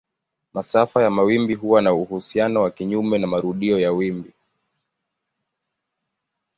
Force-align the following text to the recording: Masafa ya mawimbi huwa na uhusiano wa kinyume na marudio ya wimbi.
Masafa 0.53 1.03
ya 1.03 1.09
mawimbi 1.09 1.53
huwa 1.55 1.81
na 1.81 1.93
uhusiano 1.93 2.61
wa 2.61 2.71
kinyume 2.71 3.17
na 3.17 3.27
marudio 3.27 3.79
ya 3.79 3.91
wimbi. 3.91 4.31